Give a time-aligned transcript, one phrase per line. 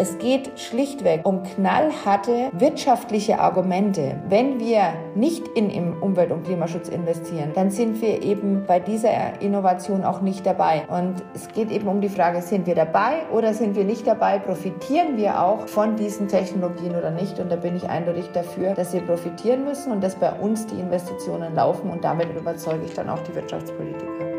[0.00, 4.16] Es geht schlichtweg um knallharte wirtschaftliche Argumente.
[4.30, 10.02] Wenn wir nicht in Umwelt- und Klimaschutz investieren, dann sind wir eben bei dieser Innovation
[10.04, 10.84] auch nicht dabei.
[10.88, 14.38] Und es geht eben um die Frage, sind wir dabei oder sind wir nicht dabei?
[14.38, 17.38] Profitieren wir auch von diesen Technologien oder nicht?
[17.38, 20.80] Und da bin ich eindeutig dafür, dass wir profitieren müssen und dass bei uns die
[20.80, 24.29] Investitionen laufen und damit überzeuge ich dann auch die Wirtschaftspolitiker.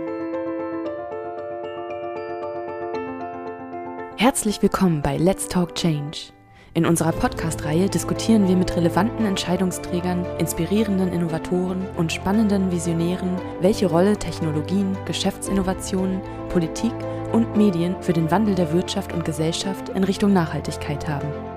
[4.22, 6.32] Herzlich willkommen bei Let's Talk Change.
[6.76, 14.16] In unserer Podcast-Reihe diskutieren wir mit relevanten Entscheidungsträgern, inspirierenden Innovatoren und spannenden Visionären, welche Rolle
[14.16, 16.94] Technologien, Geschäftsinnovationen, Politik
[17.32, 21.51] und Medien für den Wandel der Wirtschaft und Gesellschaft in Richtung Nachhaltigkeit haben.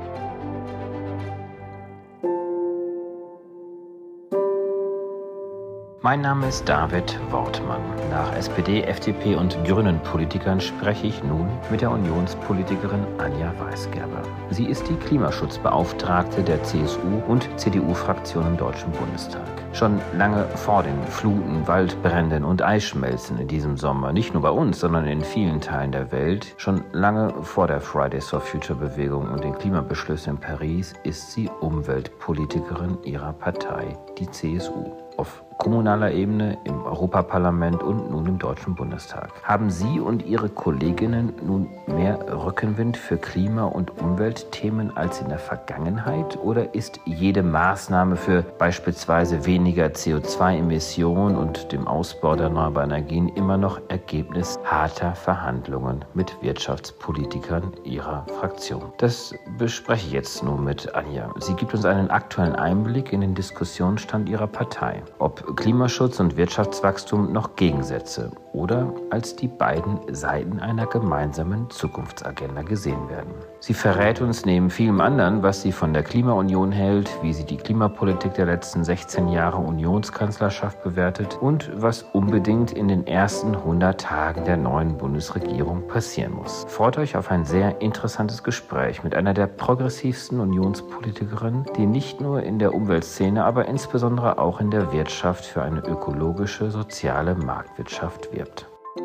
[6.04, 7.80] Mein Name ist David Wortmann.
[8.10, 14.20] Nach SPD, FDP und Grünen-Politikern spreche ich nun mit der Unionspolitikerin Anja Weisgerber.
[14.50, 19.46] Sie ist die Klimaschutzbeauftragte der CSU und CDU-Fraktion im Deutschen Bundestag.
[19.72, 24.80] Schon lange vor den Fluten, Waldbränden und Eisschmelzen in diesem Sommer, nicht nur bei uns,
[24.80, 29.42] sondern in vielen Teilen der Welt, schon lange vor der Fridays for Future Bewegung und
[29.42, 34.92] den Klimabeschlüssen in Paris, ist sie Umweltpolitikerin ihrer Partei, die CSU.
[35.16, 39.30] Auf kommunaler Ebene, im Europaparlament und nun im Deutschen Bundestag.
[39.42, 45.38] Haben Sie und Ihre Kolleginnen nun mehr Rückenwind für Klima- und Umweltthemen als in der
[45.38, 46.38] Vergangenheit?
[46.42, 53.56] Oder ist jede Maßnahme für beispielsweise weniger CO2-Emissionen und dem Ausbau der erneuerbaren Energien immer
[53.56, 58.92] noch Ergebnis harter Verhandlungen mit Wirtschaftspolitikern Ihrer Fraktion?
[58.98, 61.32] Das bespreche ich jetzt nun mit Anja.
[61.40, 65.02] Sie gibt uns einen aktuellen Einblick in den Diskussionsstand Ihrer Partei.
[65.18, 73.08] Ob Klimaschutz und Wirtschaftswachstum noch Gegensätze oder als die beiden Seiten einer gemeinsamen Zukunftsagenda gesehen
[73.10, 73.34] werden.
[73.60, 77.56] Sie verrät uns neben vielem anderen, was sie von der Klimaunion hält, wie sie die
[77.56, 84.44] Klimapolitik der letzten 16 Jahre Unionskanzlerschaft bewertet und was unbedingt in den ersten 100 Tagen
[84.44, 86.64] der neuen Bundesregierung passieren muss.
[86.68, 92.42] Freut euch auf ein sehr interessantes Gespräch mit einer der progressivsten Unionspolitikerinnen, die nicht nur
[92.42, 98.43] in der Umweltszene, aber insbesondere auch in der Wirtschaft für eine ökologische, soziale Marktwirtschaft wirbt.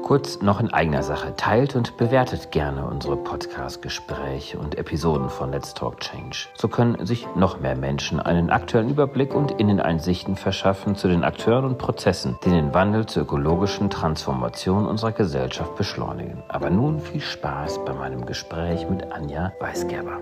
[0.03, 1.35] Kurz noch in eigener Sache.
[1.35, 6.47] Teilt und bewertet gerne unsere Podcast-Gespräche und Episoden von Let's Talk Change.
[6.55, 11.65] So können sich noch mehr Menschen einen aktuellen Überblick und Inneneinsichten verschaffen zu den Akteuren
[11.65, 16.43] und Prozessen, die den Wandel zur ökologischen Transformation unserer Gesellschaft beschleunigen.
[16.47, 20.19] Aber nun viel Spaß bei meinem Gespräch mit Anja Weisgerber.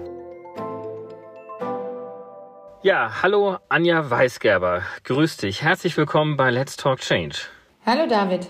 [2.84, 4.82] Ja, hallo Anja Weisgerber.
[5.04, 5.62] Grüß dich.
[5.62, 7.38] Herzlich willkommen bei Let's Talk Change.
[7.86, 8.48] Hallo David.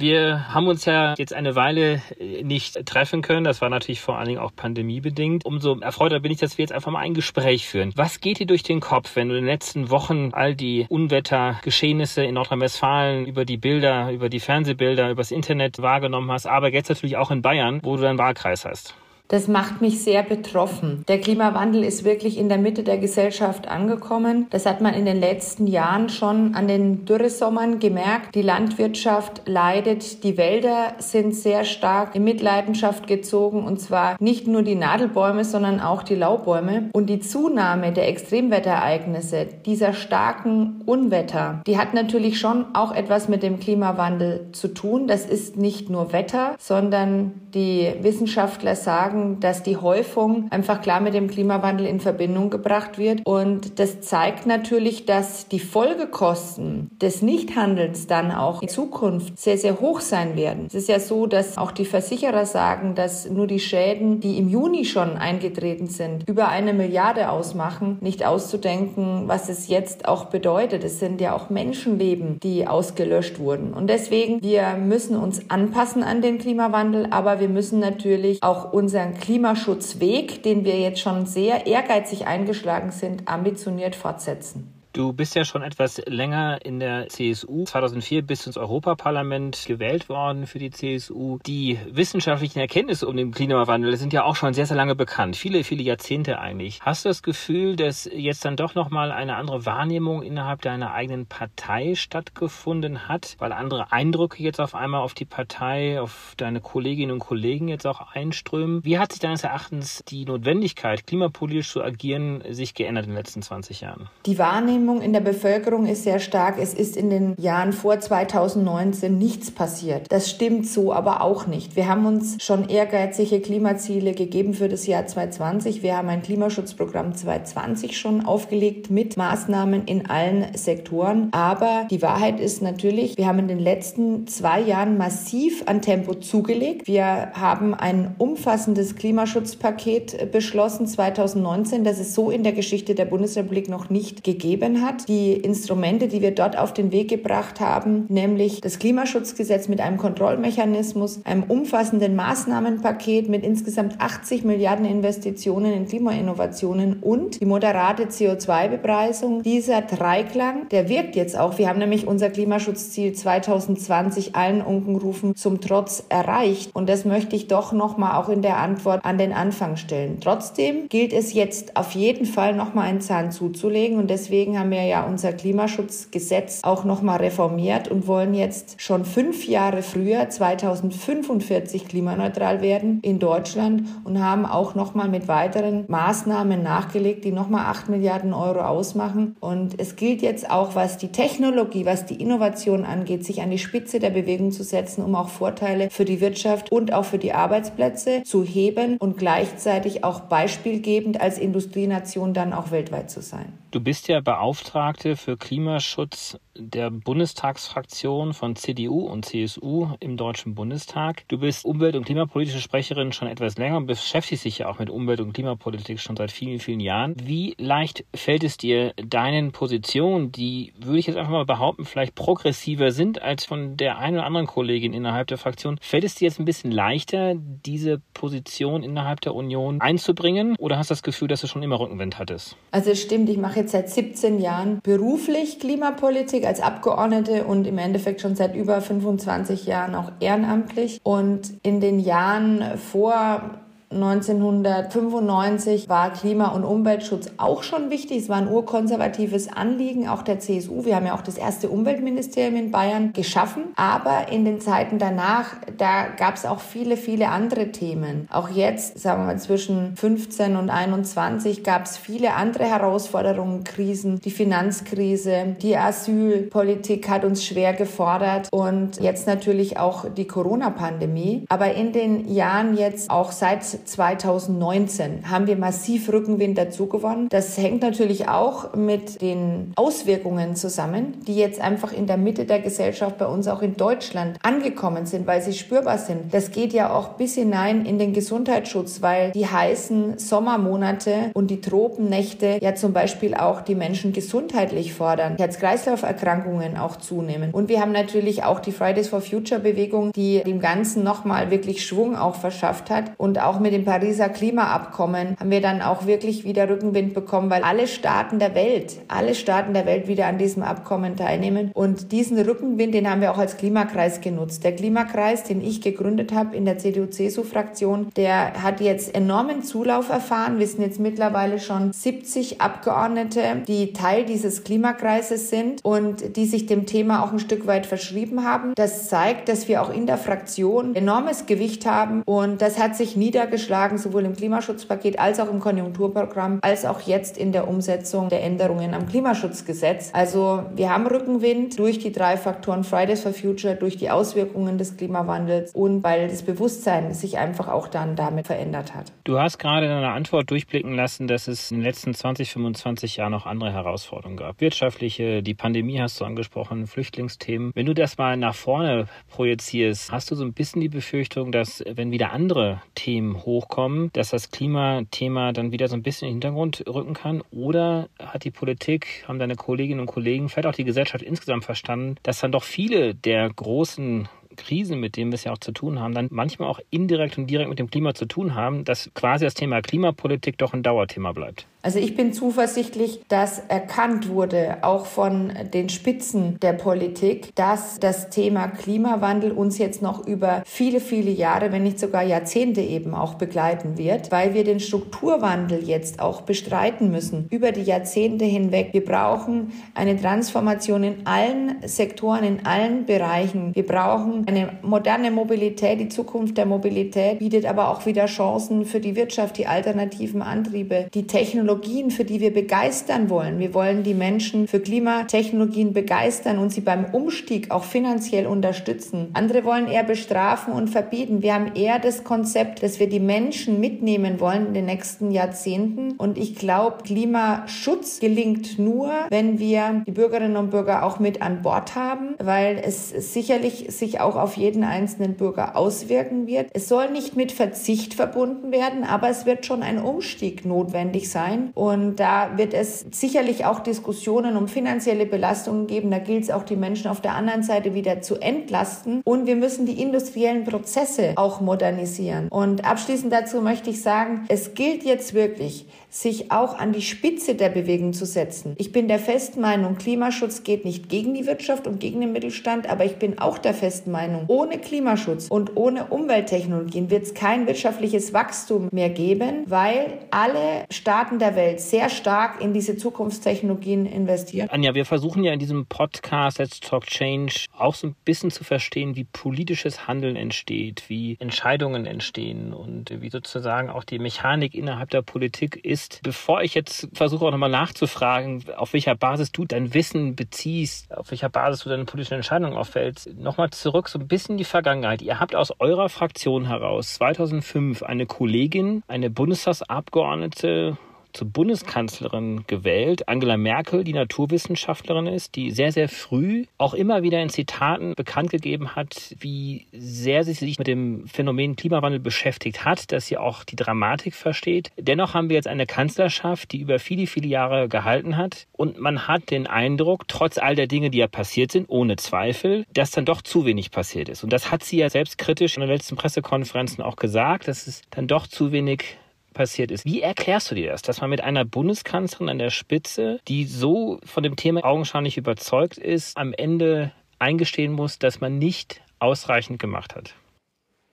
[0.00, 3.44] Wir haben uns ja jetzt eine Weile äh, nicht treffen können.
[3.44, 5.44] Das war natürlich vor allen Dingen auch pandemiebedingt.
[5.44, 7.92] Umso erfreuter bin ich, dass wir jetzt einfach mal ein Gespräch führen.
[7.96, 12.24] Was geht dir durch den Kopf, wenn du in den letzten Wochen all die Unwettergeschehnisse
[12.24, 17.18] in Nordrhein-Westfalen über die Bilder, über die Fernsehbilder, übers Internet wahrgenommen hast, aber jetzt natürlich
[17.18, 18.94] auch in Bayern, wo du deinen Wahlkreis hast?
[19.30, 21.04] Das macht mich sehr betroffen.
[21.06, 24.48] Der Klimawandel ist wirklich in der Mitte der Gesellschaft angekommen.
[24.50, 28.34] Das hat man in den letzten Jahren schon an den Dürresommern gemerkt.
[28.34, 34.62] Die Landwirtschaft leidet, die Wälder sind sehr stark in Mitleidenschaft gezogen und zwar nicht nur
[34.62, 36.90] die Nadelbäume, sondern auch die Laubbäume.
[36.92, 43.44] Und die Zunahme der Extremwetterereignisse, dieser starken Unwetter, die hat natürlich schon auch etwas mit
[43.44, 45.06] dem Klimawandel zu tun.
[45.06, 51.00] Das ist nicht nur Wetter, sondern die Wissenschaftler sagen, sagen, dass die Häufung einfach klar
[51.00, 53.20] mit dem Klimawandel in Verbindung gebracht wird.
[53.24, 59.80] Und das zeigt natürlich, dass die Folgekosten des Nichthandelns dann auch in Zukunft sehr, sehr
[59.80, 60.66] hoch sein werden.
[60.66, 64.48] Es ist ja so, dass auch die Versicherer sagen, dass nur die Schäden, die im
[64.48, 67.98] Juni schon eingetreten sind, über eine Milliarde ausmachen.
[68.00, 70.84] Nicht auszudenken, was es jetzt auch bedeutet.
[70.84, 73.72] Es sind ja auch Menschenleben, die ausgelöscht wurden.
[73.72, 79.09] Und deswegen, wir müssen uns anpassen an den Klimawandel, aber wir müssen natürlich auch unseren
[79.10, 84.79] unseren Klimaschutzweg, den wir jetzt schon sehr ehrgeizig eingeschlagen sind, ambitioniert fortsetzen.
[84.92, 87.64] Du bist ja schon etwas länger in der CSU.
[87.64, 91.38] 2004 bist du ins Europaparlament gewählt worden für die CSU.
[91.46, 95.36] Die wissenschaftlichen Erkenntnisse um den Klimawandel sind ja auch schon sehr, sehr lange bekannt.
[95.36, 96.80] Viele, viele Jahrzehnte eigentlich.
[96.82, 101.26] Hast du das Gefühl, dass jetzt dann doch nochmal eine andere Wahrnehmung innerhalb deiner eigenen
[101.26, 103.36] Partei stattgefunden hat?
[103.38, 107.86] Weil andere Eindrücke jetzt auf einmal auf die Partei, auf deine Kolleginnen und Kollegen jetzt
[107.86, 108.84] auch einströmen.
[108.84, 113.42] Wie hat sich deines Erachtens die Notwendigkeit, klimapolitisch zu agieren, sich geändert in den letzten
[113.42, 114.10] 20 Jahren?
[114.26, 118.00] Die Wahrnehmung Wahrnehmung in der Bevölkerung ist sehr stark, es ist in den Jahren vor
[118.00, 120.06] 2019 nichts passiert.
[120.08, 121.76] Das stimmt so aber auch nicht.
[121.76, 125.82] Wir haben uns schon ehrgeizige Klimaziele gegeben für das Jahr 2020.
[125.82, 131.28] Wir haben ein Klimaschutzprogramm 2020 schon aufgelegt mit Maßnahmen in allen Sektoren.
[131.32, 136.14] Aber die Wahrheit ist natürlich, wir haben in den letzten zwei Jahren massiv an Tempo
[136.14, 136.86] zugelegt.
[136.86, 143.68] Wir haben ein umfassendes Klimaschutzpaket beschlossen 2019, das es so in der Geschichte der Bundesrepublik
[143.68, 145.08] noch nicht gegeben hat.
[145.08, 149.96] Die Instrumente, die wir dort auf den Weg gebracht haben, nämlich das Klimaschutzgesetz mit einem
[149.96, 159.42] Kontrollmechanismus, einem umfassenden Maßnahmenpaket mit insgesamt 80 Milliarden Investitionen in Klimainnovationen und die moderate CO2-Bepreisung.
[159.42, 161.58] Dieser Dreiklang, der wirkt jetzt auch.
[161.58, 166.70] Wir haben nämlich unser Klimaschutzziel 2020 allen Unkenrufen zum Trotz erreicht.
[166.74, 170.18] Und das möchte ich doch nochmal auch in der Antwort an den Anfang stellen.
[170.20, 173.98] Trotzdem gilt es jetzt auf jeden Fall nochmal einen Zahn zuzulegen.
[173.98, 179.48] Und deswegen haben wir ja unser Klimaschutzgesetz auch nochmal reformiert und wollen jetzt schon fünf
[179.48, 187.24] Jahre früher, 2045, klimaneutral werden in Deutschland und haben auch nochmal mit weiteren Maßnahmen nachgelegt,
[187.24, 189.34] die nochmal acht Milliarden Euro ausmachen.
[189.40, 193.58] Und es gilt jetzt auch, was die Technologie, was die Innovation angeht, sich an die
[193.58, 197.32] Spitze der Bewegung zu setzen, um auch Vorteile für die Wirtschaft und auch für die
[197.32, 203.59] Arbeitsplätze zu heben und gleichzeitig auch beispielgebend als Industrienation dann auch weltweit zu sein.
[203.70, 211.24] Du bist ja Beauftragte für Klimaschutz der Bundestagsfraktion von CDU und CSU im Deutschen Bundestag.
[211.28, 214.90] Du bist Umwelt- und klimapolitische Sprecherin schon etwas länger und beschäftigst dich ja auch mit
[214.90, 217.14] Umwelt- und Klimapolitik schon seit vielen, vielen Jahren.
[217.22, 222.14] Wie leicht fällt es dir, deinen Positionen, die, würde ich jetzt einfach mal behaupten, vielleicht
[222.14, 226.26] progressiver sind als von der einen oder anderen Kollegin innerhalb der Fraktion, fällt es dir
[226.26, 230.56] jetzt ein bisschen leichter, diese Position innerhalb der Union einzubringen?
[230.58, 232.56] Oder hast du das Gefühl, dass du schon immer Rückenwind hattest?
[232.70, 237.78] Also es stimmt, ich mache jetzt seit 17 Jahren beruflich Klimapolitik als Abgeordnete und im
[237.78, 241.00] Endeffekt schon seit über 25 Jahren auch ehrenamtlich.
[241.04, 243.60] Und in den Jahren vor
[243.92, 248.18] 1995 war Klima- und Umweltschutz auch schon wichtig.
[248.18, 250.84] Es war ein urkonservatives Anliegen, auch der CSU.
[250.84, 253.64] Wir haben ja auch das erste Umweltministerium in Bayern geschaffen.
[253.74, 258.28] Aber in den Zeiten danach, da gab es auch viele, viele andere Themen.
[258.30, 264.20] Auch jetzt, sagen wir mal, zwischen 15 und 21 gab es viele andere Herausforderungen, Krisen.
[264.20, 271.44] Die Finanzkrise, die Asylpolitik hat uns schwer gefordert und jetzt natürlich auch die Corona-Pandemie.
[271.48, 277.28] Aber in den Jahren jetzt auch seit 2019 haben wir massiv Rückenwind dazu gewonnen.
[277.30, 282.60] Das hängt natürlich auch mit den Auswirkungen zusammen, die jetzt einfach in der Mitte der
[282.60, 286.32] Gesellschaft bei uns auch in Deutschland angekommen sind, weil sie spürbar sind.
[286.34, 291.60] Das geht ja auch bis hinein in den Gesundheitsschutz, weil die heißen Sommermonate und die
[291.60, 297.50] Tropennächte ja zum Beispiel auch die Menschen gesundheitlich fordern, Herz-Kreislauf-Erkrankungen auch zunehmen.
[297.52, 301.86] Und wir haben natürlich auch die Fridays for Future Bewegung, die dem Ganzen nochmal wirklich
[301.86, 306.04] Schwung auch verschafft hat und auch mit mit dem Pariser Klimaabkommen haben wir dann auch
[306.04, 310.38] wirklich wieder Rückenwind bekommen, weil alle Staaten der Welt, alle Staaten der Welt wieder an
[310.38, 311.70] diesem Abkommen teilnehmen.
[311.72, 314.64] Und diesen Rückenwind, den haben wir auch als Klimakreis genutzt.
[314.64, 320.58] Der Klimakreis, den ich gegründet habe in der CDU-CSU-Fraktion, der hat jetzt enormen Zulauf erfahren.
[320.58, 326.66] Wir sind jetzt mittlerweile schon 70 Abgeordnete, die Teil dieses Klimakreises sind und die sich
[326.66, 328.72] dem Thema auch ein Stück weit verschrieben haben.
[328.74, 333.14] Das zeigt, dass wir auch in der Fraktion enormes Gewicht haben und das hat sich
[333.14, 338.30] niedergeschlagen geschlagen, sowohl im Klimaschutzpaket als auch im Konjunkturprogramm, als auch jetzt in der Umsetzung
[338.30, 340.10] der Änderungen am Klimaschutzgesetz.
[340.14, 344.96] Also wir haben Rückenwind durch die drei Faktoren Fridays for Future, durch die Auswirkungen des
[344.96, 349.12] Klimawandels und weil das Bewusstsein sich einfach auch dann damit verändert hat.
[349.24, 353.16] Du hast gerade in einer Antwort durchblicken lassen, dass es in den letzten 20, 25
[353.16, 354.60] Jahren noch andere Herausforderungen gab.
[354.60, 357.72] Wirtschaftliche, die Pandemie hast du angesprochen, Flüchtlingsthemen.
[357.74, 361.84] Wenn du das mal nach vorne projizierst, hast du so ein bisschen die Befürchtung, dass
[361.86, 366.42] wenn wieder andere Themen hochkommen, dass das Klimathema dann wieder so ein bisschen in den
[366.42, 367.42] Hintergrund rücken kann?
[367.50, 372.16] Oder hat die Politik, haben deine Kolleginnen und Kollegen, vielleicht auch die Gesellschaft insgesamt verstanden,
[372.22, 376.00] dass dann doch viele der großen Krisen, mit denen wir es ja auch zu tun
[376.00, 379.44] haben, dann manchmal auch indirekt und direkt mit dem Klima zu tun haben, dass quasi
[379.44, 381.66] das Thema Klimapolitik doch ein Dauerthema bleibt.
[381.82, 388.28] Also ich bin zuversichtlich, dass erkannt wurde, auch von den Spitzen der Politik, dass das
[388.28, 393.34] Thema Klimawandel uns jetzt noch über viele, viele Jahre, wenn nicht sogar Jahrzehnte eben auch
[393.34, 398.90] begleiten wird, weil wir den Strukturwandel jetzt auch bestreiten müssen über die Jahrzehnte hinweg.
[398.92, 403.74] Wir brauchen eine Transformation in allen Sektoren, in allen Bereichen.
[403.74, 406.00] Wir brauchen eine moderne Mobilität.
[406.00, 411.06] Die Zukunft der Mobilität bietet aber auch wieder Chancen für die Wirtschaft, die alternativen Antriebe,
[411.14, 413.58] die Technologien, für die wir begeistern wollen.
[413.58, 419.30] Wir wollen die Menschen für Klimatechnologien begeistern und sie beim Umstieg auch finanziell unterstützen.
[419.34, 421.42] Andere wollen eher bestrafen und verbieten.
[421.42, 426.12] Wir haben eher das Konzept, dass wir die Menschen mitnehmen wollen in den nächsten Jahrzehnten.
[426.12, 431.62] Und ich glaube, Klimaschutz gelingt nur, wenn wir die Bürgerinnen und Bürger auch mit an
[431.62, 436.70] Bord haben, weil es sicherlich sich auch auf jeden einzelnen Bürger auswirken wird.
[436.72, 441.70] Es soll nicht mit Verzicht verbunden werden, aber es wird schon ein Umstieg notwendig sein.
[441.74, 446.10] Und da wird es sicherlich auch Diskussionen um finanzielle Belastungen geben.
[446.10, 449.22] Da gilt es auch, die Menschen auf der anderen Seite wieder zu entlasten.
[449.24, 452.48] Und wir müssen die industriellen Prozesse auch modernisieren.
[452.48, 457.54] Und abschließend dazu möchte ich sagen, es gilt jetzt wirklich, sich auch an die Spitze
[457.54, 458.74] der Bewegung zu setzen.
[458.78, 462.90] Ich bin der festen Meinung, Klimaschutz geht nicht gegen die Wirtschaft und gegen den Mittelstand,
[462.90, 467.66] aber ich bin auch der festen Meinung, ohne Klimaschutz und ohne Umwelttechnologien wird es kein
[467.66, 474.68] wirtschaftliches Wachstum mehr geben, weil alle Staaten der Welt sehr stark in diese Zukunftstechnologien investieren.
[474.70, 478.64] Anja, wir versuchen ja in diesem Podcast Let's Talk Change auch so ein bisschen zu
[478.64, 485.10] verstehen, wie politisches Handeln entsteht, wie Entscheidungen entstehen und wie sozusagen auch die Mechanik innerhalb
[485.10, 489.64] der Politik ist ist, bevor ich jetzt versuche auch nochmal nachzufragen, auf welcher Basis du
[489.64, 494.28] dein Wissen beziehst, auf welcher Basis du deine politischen Entscheidungen auffällst, nochmal zurück so ein
[494.28, 495.22] bisschen die Vergangenheit.
[495.22, 500.96] Ihr habt aus eurer Fraktion heraus 2005 eine Kollegin, eine Bundestagsabgeordnete
[501.32, 503.28] zur Bundeskanzlerin gewählt.
[503.28, 508.50] Angela Merkel, die Naturwissenschaftlerin ist, die sehr, sehr früh auch immer wieder in Zitaten bekannt
[508.50, 513.64] gegeben hat, wie sehr sie sich mit dem Phänomen Klimawandel beschäftigt hat, dass sie auch
[513.64, 514.90] die Dramatik versteht.
[514.98, 518.66] Dennoch haben wir jetzt eine Kanzlerschaft, die über viele, viele Jahre gehalten hat.
[518.72, 522.84] Und man hat den Eindruck, trotz all der Dinge, die ja passiert sind, ohne Zweifel,
[522.92, 524.44] dass dann doch zu wenig passiert ist.
[524.44, 528.26] Und das hat sie ja selbstkritisch in den letzten Pressekonferenzen auch gesagt, dass es dann
[528.26, 529.16] doch zu wenig
[529.52, 530.04] passiert ist.
[530.04, 534.20] Wie erklärst du dir das, dass man mit einer Bundeskanzlerin an der Spitze, die so
[534.24, 540.14] von dem Thema augenscheinlich überzeugt ist, am Ende eingestehen muss, dass man nicht ausreichend gemacht
[540.14, 540.34] hat?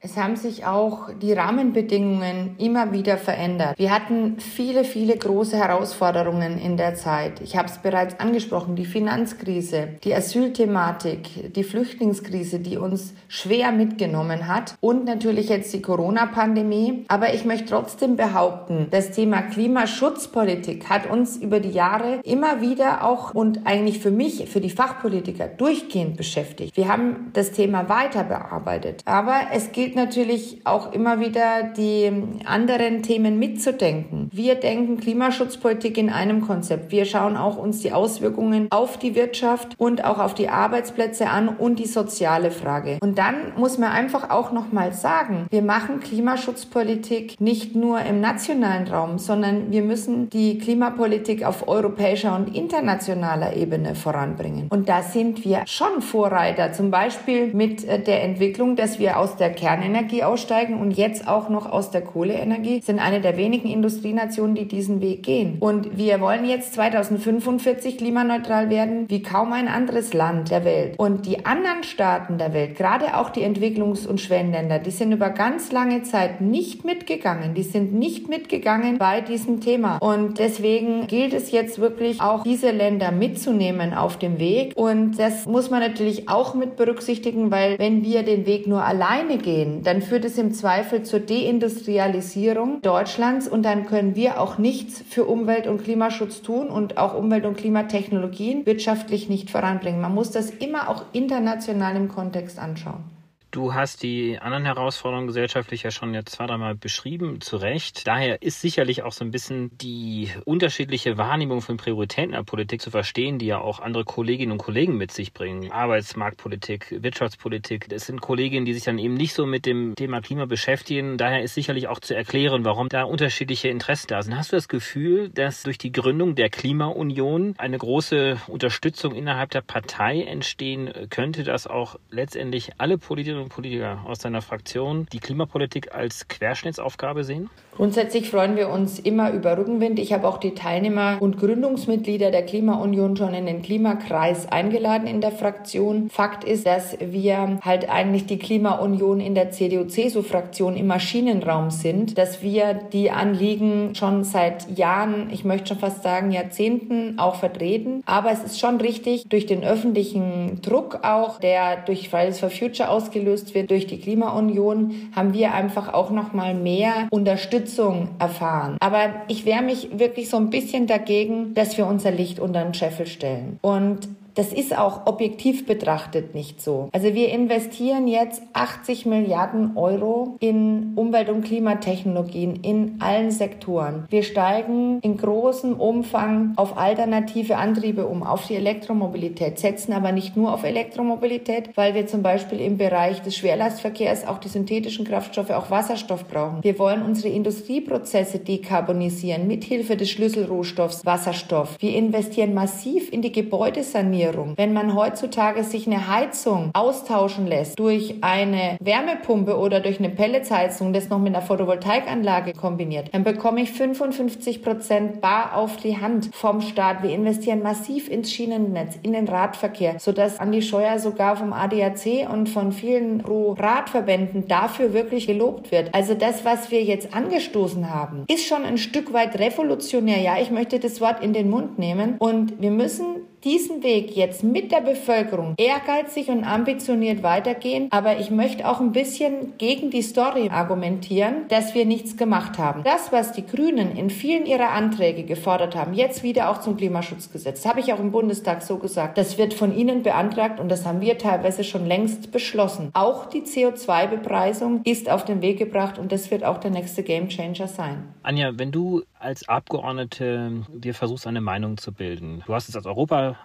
[0.09, 3.77] Es haben sich auch die Rahmenbedingungen immer wieder verändert.
[3.77, 7.41] Wir hatten viele, viele große Herausforderungen in der Zeit.
[7.41, 14.47] Ich habe es bereits angesprochen, die Finanzkrise, die Asylthematik, die Flüchtlingskrise, die uns schwer mitgenommen
[14.47, 17.03] hat und natürlich jetzt die Corona-Pandemie.
[17.09, 23.03] Aber ich möchte trotzdem behaupten, das Thema Klimaschutzpolitik hat uns über die Jahre immer wieder
[23.03, 26.77] auch und eigentlich für mich, für die Fachpolitiker durchgehend beschäftigt.
[26.77, 29.01] Wir haben das Thema weiter bearbeitet.
[29.03, 32.09] Aber es gilt natürlich auch immer wieder die
[32.45, 34.29] anderen Themen mitzudenken.
[34.31, 36.91] Wir denken Klimaschutzpolitik in einem Konzept.
[36.91, 41.49] Wir schauen auch uns die Auswirkungen auf die Wirtschaft und auch auf die Arbeitsplätze an
[41.49, 42.97] und die soziale Frage.
[43.01, 48.21] Und dann muss man einfach auch noch mal sagen, wir machen Klimaschutzpolitik nicht nur im
[48.21, 54.67] nationalen Raum, sondern wir müssen die Klimapolitik auf europäischer und internationaler Ebene voranbringen.
[54.69, 59.35] Und da sind wir schon Vorreiter, zum Beispiel mit äh, der Entwicklung, dass wir aus
[59.35, 63.69] der Kernenergie Kernenergie aussteigen und jetzt auch noch aus der Kohleenergie, sind eine der wenigen
[63.69, 65.57] Industrienationen, die diesen Weg gehen.
[65.59, 70.97] Und wir wollen jetzt 2045 klimaneutral werden, wie kaum ein anderes Land der Welt.
[70.97, 75.29] Und die anderen Staaten der Welt, gerade auch die Entwicklungs- und Schwellenländer, die sind über
[75.29, 77.53] ganz lange Zeit nicht mitgegangen.
[77.53, 79.97] Die sind nicht mitgegangen bei diesem Thema.
[79.97, 84.73] Und deswegen gilt es jetzt wirklich auch diese Länder mitzunehmen auf dem Weg.
[84.75, 89.37] Und das muss man natürlich auch mit berücksichtigen, weil wenn wir den Weg nur alleine
[89.37, 95.03] gehen, dann führt es im Zweifel zur Deindustrialisierung Deutschlands und dann können wir auch nichts
[95.09, 100.01] für Umwelt- und Klimaschutz tun und auch Umwelt- und Klimatechnologien wirtschaftlich nicht voranbringen.
[100.01, 103.16] Man muss das immer auch international im Kontext anschauen.
[103.49, 108.05] Du hast die anderen Herausforderungen gesellschaftlich ja schon jetzt zwei, dreimal beschrieben, zu Recht.
[108.05, 112.91] Daher ist sicherlich auch so ein bisschen die unterschiedliche Wahrnehmung von Prioritäten der Politik zu
[112.91, 115.71] verstehen, die ja auch andere Kolleginnen und Kollegen mit sich bringen.
[115.71, 117.87] Arbeitsmarktpolitik, Wirtschaftspolitik.
[117.87, 121.17] Das sind Kolleginnen, die sich dann eben nicht so mit dem Thema Klima beschäftigen.
[121.17, 124.35] Daher ist sicherlich auch zu erklären, warum da unterschiedliche Interessen da sind.
[124.35, 129.61] Hast du das Gefühl, dass durch die Gründung der Klimaunion eine große Unterstützung innerhalb der
[129.61, 135.19] Partei entstehen könnte, dass auch letztendlich alle Politiker Politikerinnen und Politiker aus deiner Fraktion die
[135.19, 137.49] Klimapolitik als Querschnittsaufgabe sehen?
[137.75, 139.99] Grundsätzlich freuen wir uns immer über Rückenwind.
[139.99, 145.21] Ich habe auch die Teilnehmer und Gründungsmitglieder der Klimaunion schon in den Klimakreis eingeladen in
[145.21, 146.09] der Fraktion.
[146.09, 152.41] Fakt ist, dass wir halt eigentlich die Klimaunion in der CDU-CSU-Fraktion im Maschinenraum sind, dass
[152.41, 158.01] wir die Anliegen schon seit Jahren, ich möchte schon fast sagen Jahrzehnten auch vertreten.
[158.07, 162.89] Aber es ist schon richtig, durch den öffentlichen Druck auch, der durch Fridays for Future
[162.89, 168.77] ausgelöst wird, durch die Klimaunion, haben wir einfach auch noch mal mehr Unterstützung erfahren.
[168.79, 172.73] Aber ich wehre mich wirklich so ein bisschen dagegen, dass wir unser Licht unter den
[172.73, 173.59] Scheffel stellen.
[173.61, 174.07] Und
[174.37, 176.89] das ist auch objektiv betrachtet nicht so.
[176.91, 184.05] Also wir investieren jetzt 80 Milliarden Euro in Umwelt- und Klimatechnologien in allen Sektoren.
[184.09, 190.37] Wir steigen in großem Umfang auf alternative Antriebe um, auf die Elektromobilität, setzen aber nicht
[190.37, 195.49] nur auf Elektromobilität, weil wir zum Beispiel im Bereich des Schwerlastverkehrs auch die synthetischen Kraftstoffe,
[195.49, 196.63] auch Wasserstoff brauchen.
[196.63, 201.75] Wir wollen unsere Industrieprozesse dekarbonisieren mit Hilfe des Schlüsselrohstoffs Wasserstoff.
[201.79, 204.53] Wir investieren massiv in die Gebäudesanierung Erneuerung.
[204.57, 210.93] Wenn man heutzutage sich eine Heizung austauschen lässt durch eine Wärmepumpe oder durch eine Pelletsheizung,
[210.93, 216.29] das noch mit einer Photovoltaikanlage kombiniert, dann bekomme ich 55 Prozent bar auf die Hand
[216.33, 217.03] vom Staat.
[217.03, 222.49] Wir investieren massiv ins Schienennetz, in den Radverkehr, sodass Andi Scheuer sogar vom ADAC und
[222.49, 225.93] von vielen Pro-Radverbänden dafür wirklich gelobt wird.
[225.93, 230.19] Also das, was wir jetzt angestoßen haben, ist schon ein Stück weit revolutionär.
[230.19, 233.05] Ja, ich möchte das Wort in den Mund nehmen und wir müssen
[233.47, 237.87] diesen Weg jetzt mit der Bevölkerung ehrgeizig und ambitioniert weitergehen.
[237.91, 242.83] Aber ich möchte auch ein bisschen gegen die Story argumentieren, dass wir nichts gemacht haben.
[242.83, 247.65] Das, was die Grünen in vielen ihrer Anträge gefordert haben, jetzt wieder auch zum Klimaschutzgesetz,
[247.65, 250.99] habe ich auch im Bundestag so gesagt, das wird von Ihnen beantragt und das haben
[250.99, 252.89] wir teilweise schon längst beschlossen.
[252.91, 257.69] Auch die CO2-Bepreisung ist auf den Weg gebracht und das wird auch der nächste Gamechanger
[257.69, 258.13] sein.
[258.23, 262.85] Anja, wenn du als Abgeordnete dir versuchst, eine Meinung zu bilden, du hast es als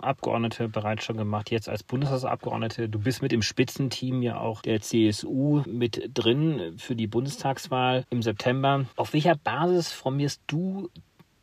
[0.03, 4.81] Europaabgeordnete bereits schon gemacht, jetzt als Bundestagsabgeordnete, du bist mit im Spitzenteam ja auch der
[4.81, 8.87] CSU mit drin für die Bundestagswahl im September.
[8.97, 10.91] Auf welcher Basis formierst du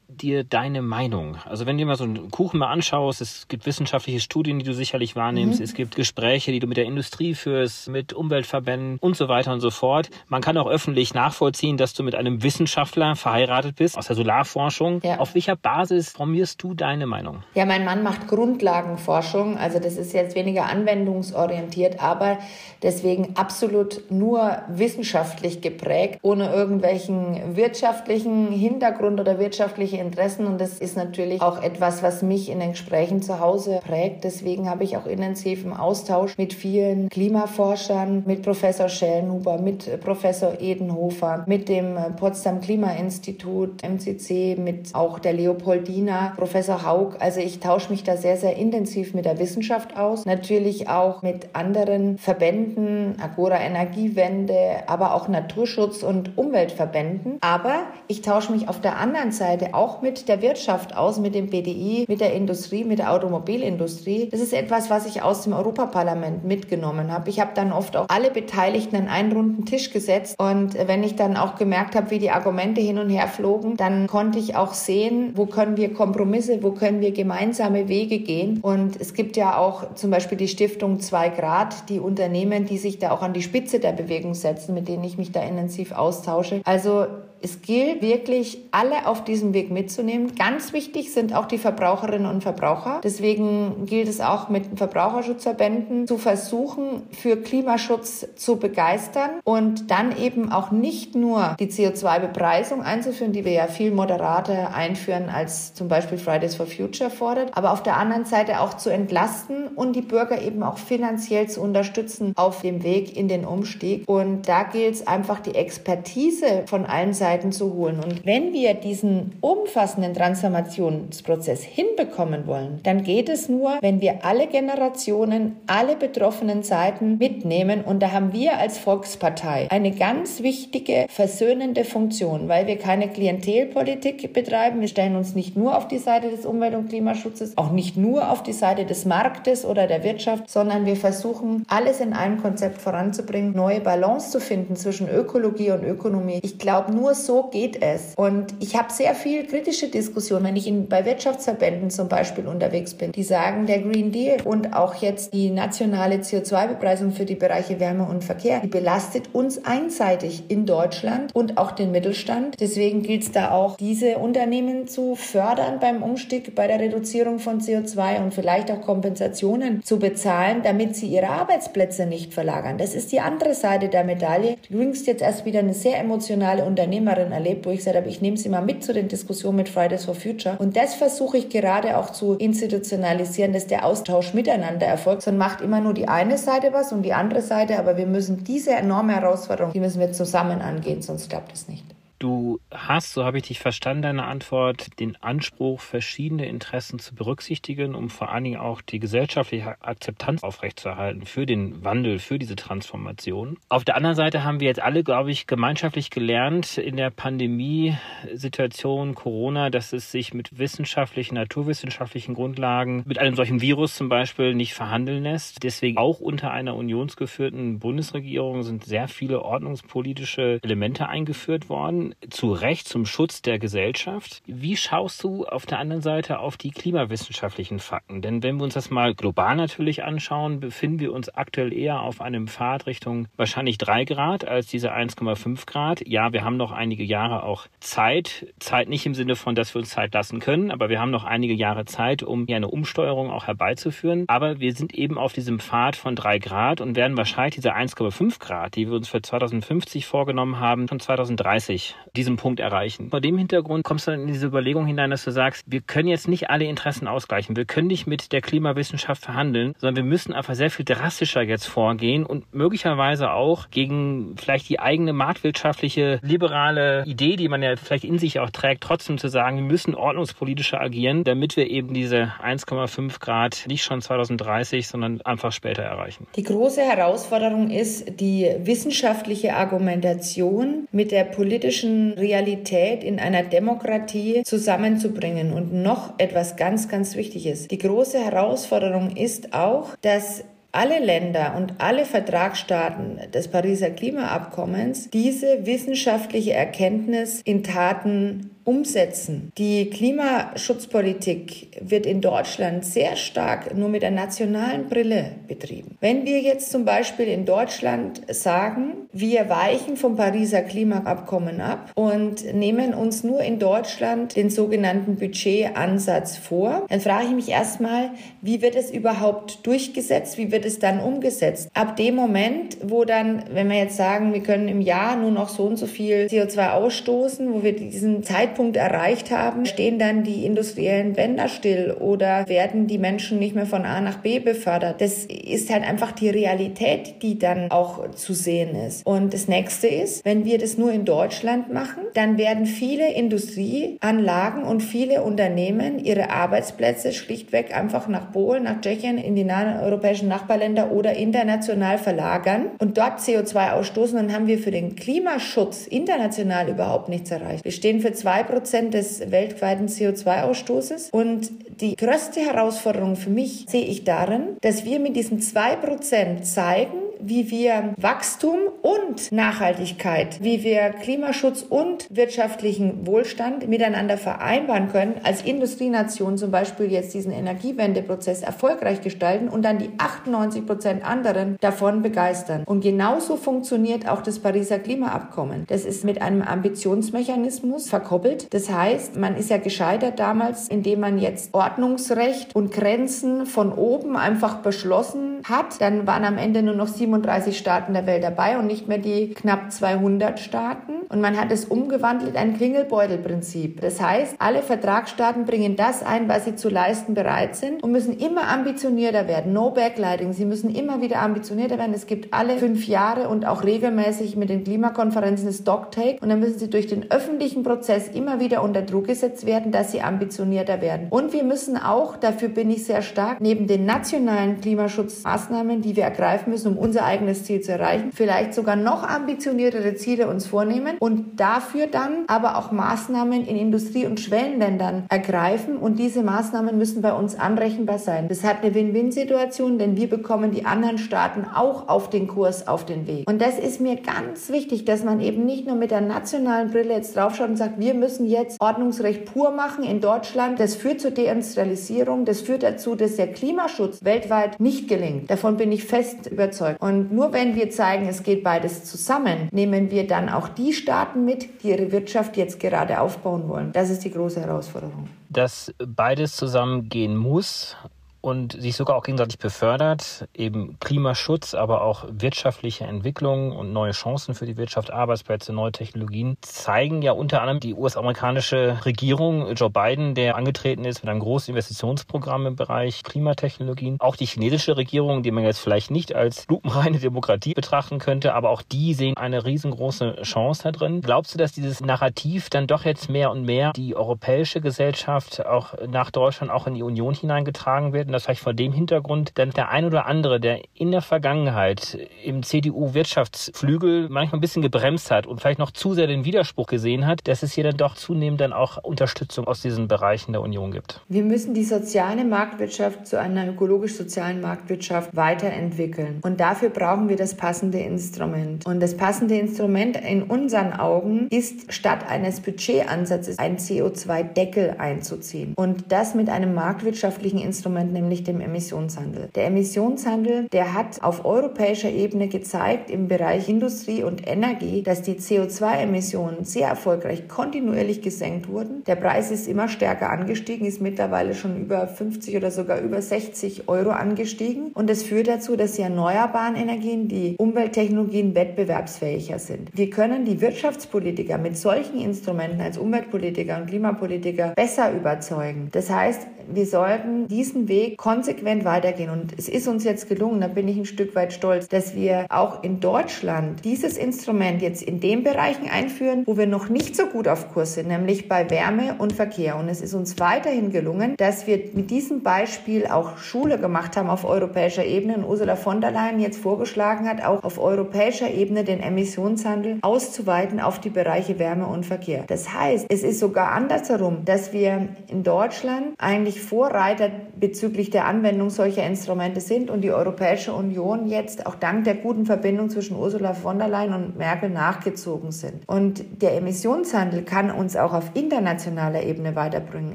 [0.10, 1.38] dir deine Meinung?
[1.46, 4.66] Also wenn du dir mal so einen Kuchen mal anschaust, es gibt wissenschaftliche Studien, die
[4.66, 5.63] du sicherlich wahrnimmst, mhm.
[5.63, 9.62] es gibt Gespräche, die du mit der Industrie führst, mit Umweltverbänden und so weiter und
[9.62, 10.10] so fort.
[10.28, 15.01] Man kann auch öffentlich nachvollziehen, dass du mit einem Wissenschaftler verheiratet bist aus der Solarforschung.
[15.04, 15.20] Ja.
[15.20, 17.44] Auf welcher Basis formierst du deine Meinung?
[17.54, 22.39] Ja, mein Mann macht Grundlagenforschung, also das ist jetzt weniger anwendungsorientiert, aber
[22.82, 30.48] deswegen absolut nur wissenschaftlich geprägt, ohne irgendwelchen wirtschaftlichen Hintergrund oder wirtschaftliche Interessen.
[30.48, 34.24] Und das ist natürlich auch etwas, was mich in den Gesprächen zu Hause prägt.
[34.24, 41.44] Deswegen habe ich auch intensiven Austausch mit vielen Klimaforschern, mit Professor Schellenhuber, mit Professor Edenhofer,
[41.48, 47.18] mit dem Potsdam Klimainstitut, MCC, mit auch der Leopoldina, Professor Haug.
[47.20, 50.26] Also ich tausche mich da sehr, sehr intensiv mit der Wissenschaft aus.
[50.26, 57.38] Natürlich auch mit anderen Verbänden, Agora Energiewende, aber auch Naturschutz- und Umweltverbänden.
[57.42, 61.34] Aber ich tausche mich auf der anderen Seite auch auch mit der Wirtschaft aus, mit
[61.34, 64.30] dem BDI, mit der Industrie, mit der Automobilindustrie.
[64.32, 67.30] Das ist etwas, was ich aus dem Europaparlament mitgenommen habe.
[67.30, 71.15] Ich habe dann oft auch alle Beteiligten an einen runden Tisch gesetzt und wenn ich
[71.15, 74.73] dann auch gemerkt habe, wie die Argumente hin und her flogen, dann konnte ich auch
[74.73, 78.60] sehen, wo können wir Kompromisse, wo können wir gemeinsame Wege gehen.
[78.62, 82.99] Und es gibt ja auch zum Beispiel die Stiftung 2 Grad, die Unternehmen, die sich
[82.99, 86.62] da auch an die Spitze der Bewegung setzen, mit denen ich mich da intensiv austausche.
[86.63, 87.08] Also
[87.41, 90.36] es gilt wirklich, alle auf diesem Weg mitzunehmen.
[90.36, 93.02] Ganz wichtig sind auch die Verbraucherinnen und Verbraucher.
[93.04, 100.52] Deswegen gilt es auch mit Verbraucherschutzverbänden zu versuchen, für Klimaschutz zu begeistern und dann eben
[100.52, 106.17] auch nicht nur die CO2-Bepreisung einzuführen, die wir ja viel moderater einführen, als zum Beispiel
[106.17, 110.41] Fridays for Future fordert, aber auf der anderen Seite auch zu entlasten und die Bürger
[110.41, 114.04] eben auch finanziell zu unterstützen auf dem Weg in den Umstieg.
[114.08, 118.00] Und da gilt es einfach, die Expertise von allen Seiten Seiten zu holen.
[118.04, 124.48] Und wenn wir diesen umfassenden Transformationsprozess hinbekommen wollen, dann geht es nur, wenn wir alle
[124.48, 127.84] Generationen, alle betroffenen Seiten mitnehmen.
[127.84, 134.34] Und da haben wir als Volkspartei eine ganz wichtige versöhnende Funktion, weil wir keine Klientelpolitik
[134.34, 134.82] betreiben.
[134.82, 138.32] Wir stellen uns nicht nur auf die Seite des Umwelt- und Klimaschutzes, auch nicht nur
[138.32, 142.82] auf die Seite des Marktes oder der Wirtschaft, sondern wir versuchen, alles in einem Konzept
[142.82, 146.39] voranzubringen, neue Balance zu finden zwischen Ökologie und Ökonomie.
[146.42, 148.13] Ich glaube, nur so geht es.
[148.15, 152.93] Und ich habe sehr viel kritische Diskussionen, wenn ich in, bei Wirtschaftsverbänden zum Beispiel unterwegs
[152.93, 157.79] bin, die sagen, der Green Deal und auch jetzt die nationale CO2-Bepreisung für die Bereiche
[157.79, 162.60] Wärme und Verkehr, die belastet uns einseitig in Deutschland und auch den Mittelstand.
[162.60, 167.62] Deswegen gilt es da auch, diese Unternehmen zu fördern beim Umstieg, bei der Reduzierung von
[167.62, 172.77] CO2 und vielleicht auch Kompensationen zu bezahlen, damit sie ihre Arbeitsplätze nicht verlagern.
[172.77, 174.58] Das ist die andere Seite der Medaille.
[174.69, 176.65] Jüngst jetzt erst wieder eine sehr emotionale
[177.10, 179.69] Unternehmerin erlebt, wo ich gesagt habe, ich nehme sie mal mit zu den Diskussionen mit
[179.69, 180.58] Fridays for Future.
[180.60, 185.24] Und das versuche ich gerade auch zu institutionalisieren, dass der Austausch miteinander erfolgt.
[185.24, 188.43] Sonst macht immer nur die eine Seite was und die andere Seite, aber wir müssen
[188.43, 191.86] diese enorme Herausforderung, die müssen wir zusammen angehen, sonst klappt es nicht.
[192.19, 197.95] Du hast, so habe ich dich verstanden, deine Antwort, den Anspruch, verschiedene Interessen zu berücksichtigen,
[197.95, 203.58] um vor allen Dingen auch die gesellschaftliche Akzeptanz aufrechtzuerhalten für den Wandel, für diese Transformation.
[203.69, 209.15] Auf der anderen Seite haben wir jetzt alle, glaube ich, gemeinschaftlich gelernt in der Pandemiesituation
[209.15, 214.73] Corona, dass es sich mit wissenschaftlichen, naturwissenschaftlichen Grundlagen, mit einem solchen Virus zum Beispiel, nicht
[214.73, 215.63] verhandeln lässt.
[215.63, 222.88] Deswegen auch unter einer unionsgeführten Bundesregierung sind sehr viele ordnungspolitische Elemente eingeführt worden zu Recht
[222.88, 224.41] zum Schutz der Gesellschaft.
[224.45, 228.22] Wie schaust du auf der anderen Seite auf die klimawissenschaftlichen Fakten?
[228.22, 232.22] Denn wenn wir uns das mal global natürlich anschauen, befinden wir uns aktuell eher auf
[232.22, 236.08] einem Pfad Richtung wahrscheinlich drei Grad als diese 1,5 Grad.
[236.08, 238.48] Ja, wir haben noch einige Jahre auch Zeit.
[238.60, 241.24] Zeit nicht im Sinne von, dass wir uns Zeit lassen können, aber wir haben noch
[241.24, 244.26] einige Jahre Zeit, um hier eine Umsteuerung auch herbeizuführen.
[244.28, 248.39] Aber wir sind eben auf diesem Pfad von drei Grad und werden wahrscheinlich diese 1,5
[248.39, 253.10] Grad, die wir uns für 2050 vorgenommen haben, schon 2030 diesen Punkt erreichen.
[253.10, 256.08] Vor dem Hintergrund kommst du dann in diese Überlegung hinein, dass du sagst, wir können
[256.08, 257.56] jetzt nicht alle Interessen ausgleichen.
[257.56, 261.66] Wir können nicht mit der Klimawissenschaft verhandeln, sondern wir müssen einfach sehr viel drastischer jetzt
[261.66, 268.04] vorgehen und möglicherweise auch gegen vielleicht die eigene marktwirtschaftliche liberale Idee, die man ja vielleicht
[268.04, 272.34] in sich auch trägt, trotzdem zu sagen, wir müssen ordnungspolitischer agieren, damit wir eben diese
[272.44, 276.28] 1,5 Grad nicht schon 2030, sondern einfach später erreichen.
[276.36, 284.43] Die große Herausforderung ist die wissenschaftliche Argumentation mit der politischen politischen Realität in einer Demokratie
[284.43, 285.54] zusammenzubringen.
[285.54, 287.67] Und noch etwas ganz, ganz Wichtiges.
[287.67, 295.65] Die große Herausforderung ist auch, dass alle Länder und alle Vertragsstaaten des Pariser Klimaabkommens diese
[295.65, 299.51] wissenschaftliche Erkenntnis in Taten umsetzen.
[299.58, 305.97] Die Klimaschutzpolitik wird in Deutschland sehr stark nur mit der nationalen Brille betrieben.
[306.01, 312.53] Wenn wir jetzt zum Beispiel in Deutschland sagen, wir weichen vom Pariser Klimaabkommen ab und
[312.53, 318.62] nehmen uns nur in Deutschland den sogenannten Budgetansatz vor, dann frage ich mich erstmal, wie
[318.62, 320.38] wird es überhaupt durchgesetzt?
[320.38, 321.69] Wie wird es dann umgesetzt?
[321.73, 325.49] Ab dem Moment, wo dann, wenn wir jetzt sagen, wir können im Jahr nur noch
[325.49, 330.24] so und so viel CO2 ausstoßen, wo wir diesen Zeitpunkt Zeitpunkt erreicht haben, stehen dann
[330.24, 335.00] die industriellen Bänder still oder werden die Menschen nicht mehr von A nach B befördert.
[335.00, 339.06] Das ist halt einfach die Realität, die dann auch zu sehen ist.
[339.06, 344.63] Und das nächste ist, wenn wir das nur in Deutschland machen, dann werden viele Industrieanlagen
[344.63, 350.28] und viele Unternehmen ihre Arbeitsplätze schlichtweg einfach nach Polen, nach Tschechien, in die nahen europäischen
[350.28, 354.17] Nachbarländer oder international verlagern und dort CO2 ausstoßen.
[354.17, 357.63] Dann haben wir für den Klimaschutz international überhaupt nichts erreicht.
[357.63, 361.12] Wir stehen für zwei Prozent des weltweiten CO2-Ausstoßes.
[361.12, 361.49] Und
[361.82, 366.97] die größte Herausforderung für mich sehe ich darin, dass wir mit diesen zwei Prozent zeigen,
[367.19, 375.41] wie wir Wachstum und Nachhaltigkeit, wie wir Klimaschutz und wirtschaftlichen Wohlstand miteinander vereinbaren können, als
[375.41, 382.02] Industrienation zum Beispiel jetzt diesen Energiewendeprozess erfolgreich gestalten und dann die 98 Prozent anderen davon
[382.02, 382.63] begeistern.
[382.65, 385.65] Und genauso funktioniert auch das Pariser Klimaabkommen.
[385.67, 388.29] Das ist mit einem Ambitionsmechanismus verkoppelt.
[388.52, 394.15] Das heißt, man ist ja gescheitert damals, indem man jetzt Ordnungsrecht und Grenzen von oben
[394.15, 395.82] einfach beschlossen hat.
[395.82, 399.34] Dann waren am Ende nur noch 37 Staaten der Welt dabei und nicht mehr die
[399.34, 400.94] knapp 200 Staaten.
[401.10, 403.82] Und man hat es umgewandelt, ein Klingelbeutelprinzip.
[403.82, 408.18] Das heißt, alle Vertragsstaaten bringen das ein, was sie zu leisten bereit sind und müssen
[408.18, 409.54] immer ambitionierter werden.
[409.54, 410.34] No backlighting.
[410.34, 411.94] Sie müssen immer wieder ambitionierter werden.
[411.94, 416.18] Es gibt alle fünf Jahre und auch regelmäßig mit den Klimakonferenzen das Stocktake.
[416.22, 419.93] Und dann müssen sie durch den öffentlichen Prozess immer wieder unter Druck gesetzt werden, dass
[419.93, 421.08] sie ambitionierter werden.
[421.10, 426.03] Und wir müssen auch, dafür bin ich sehr stark, neben den nationalen Klimaschutzmaßnahmen, die wir
[426.03, 430.97] ergreifen müssen, um unser eigenes Ziel zu erreichen, vielleicht sogar noch ambitioniertere Ziele uns vornehmen
[430.99, 437.01] und dafür dann aber auch Maßnahmen in Industrie- und Schwellenländern ergreifen und diese Maßnahmen müssen
[437.01, 438.27] bei uns anrechenbar sein.
[438.27, 442.86] Das hat eine Win-Win-Situation, denn wir bekommen die anderen Staaten auch auf den Kurs, auf
[442.86, 443.29] den Weg.
[443.29, 446.95] Und das ist mir ganz wichtig, dass man eben nicht nur mit der nationalen Brille
[446.95, 450.60] jetzt draufschaut und sagt, wir müssen jetzt Ordnungsrecht pur machen in Deutschland.
[450.60, 452.26] Das führt zur Deindustrialisierung.
[452.26, 455.30] Das führt dazu, dass der Klimaschutz weltweit nicht gelingt.
[455.30, 456.82] Davon bin ich fest überzeugt.
[456.82, 461.26] Und nur wenn wir zeigen, es geht beides zusammen, nehmen wir dann auch die Staaten
[461.26, 463.72] mit, die ihre Wirtschaft jetzt gerade aufbauen wollen.
[463.74, 465.10] Das ist die große Herausforderung.
[465.30, 467.76] Dass beides zusammengehen muss,
[468.21, 470.27] und sich sogar auch gegenseitig befördert.
[470.34, 476.38] Eben Klimaschutz, aber auch wirtschaftliche Entwicklung und neue Chancen für die Wirtschaft, Arbeitsplätze, neue Technologien
[476.41, 481.53] zeigen ja unter anderem die US-amerikanische Regierung, Joe Biden, der angetreten ist mit einem großen
[481.53, 483.97] Investitionsprogramm im Bereich Klimatechnologien.
[483.99, 488.49] Auch die chinesische Regierung, die man jetzt vielleicht nicht als lupenreine Demokratie betrachten könnte, aber
[488.49, 491.01] auch die sehen eine riesengroße Chance da drin.
[491.01, 495.73] Glaubst du, dass dieses Narrativ dann doch jetzt mehr und mehr die europäische Gesellschaft auch
[495.88, 498.09] nach Deutschland, auch in die Union hineingetragen wird?
[498.10, 501.98] Und das vielleicht vor dem Hintergrund, denn der ein oder andere, der in der Vergangenheit
[502.24, 507.06] im CDU-Wirtschaftsflügel manchmal ein bisschen gebremst hat und vielleicht noch zu sehr den Widerspruch gesehen
[507.06, 510.72] hat, dass es hier dann doch zunehmend dann auch Unterstützung aus diesen Bereichen der Union
[510.72, 511.02] gibt.
[511.08, 516.19] Wir müssen die soziale Marktwirtschaft zu einer ökologisch-sozialen Marktwirtschaft weiterentwickeln.
[516.24, 518.65] Und dafür brauchen wir das passende Instrument.
[518.65, 525.54] Und das passende Instrument in unseren Augen ist, statt eines Budgetansatzes ein CO2-Deckel einzuziehen.
[525.56, 529.30] Und das mit einem marktwirtschaftlichen Instrument, nämlich dem Emissionshandel.
[529.36, 535.16] Der Emissionshandel, der hat auf europäischer Ebene gezeigt im Bereich Industrie und Energie, dass die
[535.16, 538.84] CO2-Emissionen sehr erfolgreich kontinuierlich gesenkt wurden.
[538.86, 543.68] Der Preis ist immer stärker angestiegen, ist mittlerweile schon über 50 oder sogar über 60
[543.68, 544.72] Euro angestiegen.
[544.74, 549.70] Und das führt dazu, dass die erneuerbaren Energien, die Umwelttechnologien wettbewerbsfähiger sind.
[549.74, 555.70] Wir können die Wirtschaftspolitiker mit solchen Instrumenten als Umweltpolitiker und Klimapolitiker besser überzeugen.
[555.72, 559.10] Das heißt, wir sollten diesen Weg konsequent weitergehen.
[559.10, 562.25] Und es ist uns jetzt gelungen, da bin ich ein Stück weit stolz, dass wir
[562.30, 567.06] auch in Deutschland dieses Instrument jetzt in den Bereichen einführen, wo wir noch nicht so
[567.06, 569.58] gut auf Kurs sind, nämlich bei Wärme und Verkehr.
[569.58, 574.10] Und es ist uns weiterhin gelungen, dass wir mit diesem Beispiel auch Schule gemacht haben
[574.10, 575.15] auf europäischer Ebene.
[575.15, 580.60] Und Ursula von der Leyen jetzt vorgeschlagen hat, auch auf europäischer Ebene den Emissionshandel auszuweiten
[580.60, 582.23] auf die Bereiche Wärme und Verkehr.
[582.28, 588.50] Das heißt, es ist sogar andersherum, dass wir in Deutschland eigentlich Vorreiter bezüglich der Anwendung
[588.50, 593.34] solcher Instrumente sind und die Europäische Union jetzt auch dank der guten Verbindung zwischen Ursula
[593.34, 595.63] von der Leyen und Merkel nachgezogen sind.
[595.68, 599.94] Und der Emissionshandel kann uns auch auf internationaler Ebene weiterbringen.